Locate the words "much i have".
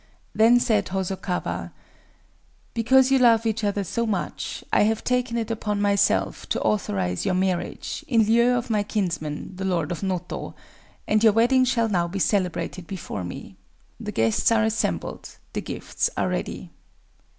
4.07-5.03